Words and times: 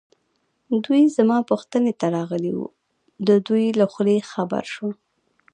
دوی 0.83 1.03
زما 1.17 1.37
پوښتنې 1.49 1.93
ته 1.99 2.07
راغلي 2.17 2.51
وو، 2.55 2.67
د 3.27 3.29
دوی 3.47 3.65
له 3.79 3.85
خولې 3.93 4.27
خبر 4.31 4.63
شوم. 4.73 4.93